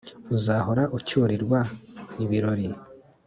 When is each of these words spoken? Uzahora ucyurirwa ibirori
Uzahora 0.33 0.83
ucyurirwa 0.97 1.59
ibirori 2.23 2.67